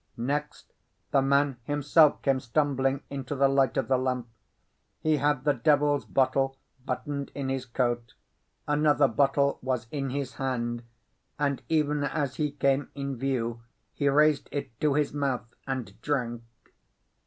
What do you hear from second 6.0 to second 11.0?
bottle buttoned in his coat; another bottle was in his hand;